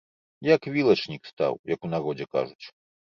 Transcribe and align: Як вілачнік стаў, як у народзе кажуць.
Як 0.55 0.61
вілачнік 0.75 1.29
стаў, 1.31 1.53
як 1.73 1.79
у 1.89 1.91
народзе 1.93 2.27
кажуць. 2.33 2.65